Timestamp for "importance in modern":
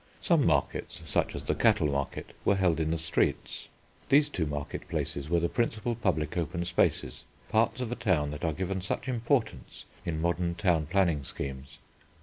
9.07-10.55